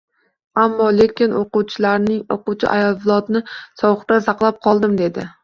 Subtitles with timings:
[0.61, 1.85] —Ammo-lekin o‘quvchi
[2.71, 3.43] avlodni
[3.83, 5.29] sovuqdan saqlab qoldim!— dedi.